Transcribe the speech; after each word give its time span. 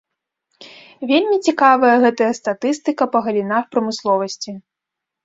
Вельмі 1.11 1.35
цікавая 1.51 1.91
гэтая 2.03 2.29
статыстыка 2.39 3.03
па 3.13 3.19
галінах 3.27 3.63
прамысловасці. 3.75 4.57